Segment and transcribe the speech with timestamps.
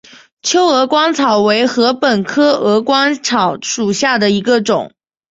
[0.41, 4.91] 秋鹅观草为禾本科鹅观草属下的一个种。